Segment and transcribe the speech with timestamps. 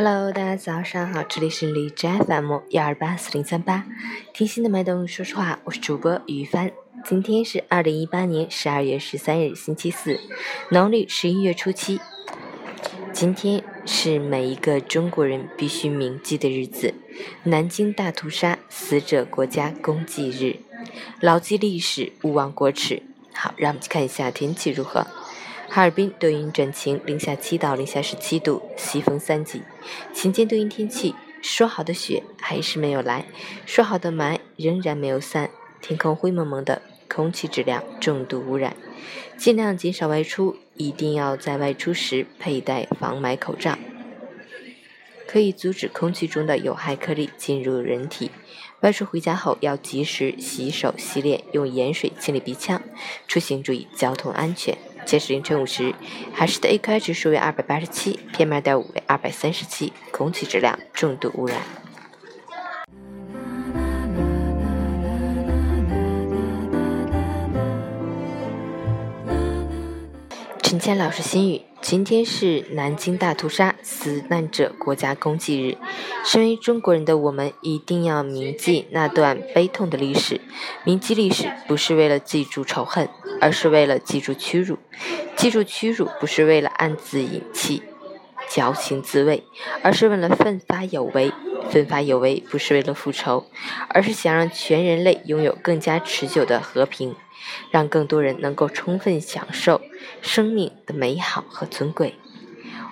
[0.00, 3.84] Hello，大家早上好，这里是荔枝 FM 幺二八四零三八，
[4.32, 6.70] 听心的脉动，说实话，我是主播于帆。
[7.04, 10.20] 今天是二零一八年十二月十三日，星期四，
[10.70, 12.00] 农历十一月初七。
[13.12, 16.94] 今天是每一个中国人必须铭记的日子——
[17.42, 20.60] 南京大屠杀死者国家公祭日。
[21.18, 23.02] 牢记历史，勿忘国耻。
[23.32, 25.04] 好，让我们去看一下天气如何。
[25.70, 29.62] 哈尔滨多云转晴，零下七到零下十七度，西风三级。
[30.14, 33.26] 晴间多云天气，说好的雪还是没有来，
[33.66, 35.50] 说好的霾仍然没有散，
[35.82, 38.74] 天空灰蒙蒙的，空气质量重度污染，
[39.36, 43.78] 尽量减少外出，一定要在外出时佩戴防霾口罩，
[45.26, 48.30] 可以阻止空气中的有害颗粒进入人体。
[48.80, 52.80] 外出回家后要及时洗手洗脸，用盐水清理鼻腔。
[53.26, 54.78] 出行注意交通安全。
[55.08, 55.94] 截止凌晨五时，
[56.34, 61.56] 海市的 AQI 指数为二百八十七，PM 二点五为二百三十七，空气质量重度污染。
[70.68, 75.78] 陈谦老师心语：今天是南京大屠杀死难者国家公祭日，
[76.26, 80.42] 身为中国人的我们一定要铭记那段悲痛的历史。
[80.84, 83.08] 铭记历史不是为了记住仇恨，
[83.40, 84.76] 而是为了记住屈辱。
[85.36, 87.82] 记住屈辱不是为了暗自隐气、
[88.50, 89.44] 矫情自慰，
[89.82, 91.32] 而是为了奋发有为。
[91.70, 93.46] 奋发有为不是为了复仇，
[93.88, 97.14] 而是想让全人类拥有更加持久的和平。
[97.70, 99.80] 让更多人能够充分享受
[100.20, 102.14] 生命的美好和尊贵。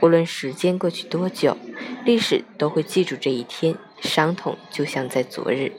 [0.00, 1.56] 无论时间过去多久，
[2.04, 5.72] 历史都会记住这一天，伤痛就像在昨日，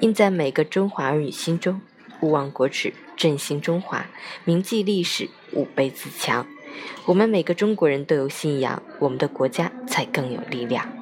[0.00, 1.80] 印在每个中华儿女心中。
[2.20, 4.06] 勿忘国耻，振兴中华，
[4.44, 6.46] 铭记历史，吾辈自强。
[7.04, 10.99] 我们每个中国人都有信仰，我们的国家才更有力量。